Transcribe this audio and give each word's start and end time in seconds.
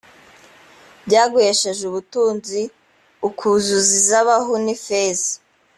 byaguhesheje 1.05 1.83
ubutunzi 1.89 2.61
ukuzuza 3.27 3.91
izahabu 4.01 4.53
n 4.65 4.67
ifeza 4.75 5.33